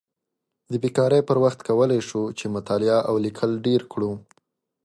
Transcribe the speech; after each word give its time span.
د 0.71 0.73
بیکارۍ 0.83 1.21
پر 1.29 1.37
وخت 1.43 1.59
کولی 1.67 1.99
شو 2.09 2.21
چې 2.37 2.45
مطالعه 2.55 2.99
او 3.09 3.15
لیکل 3.25 3.51
ډېر 3.65 3.81
کړو. 3.91 4.11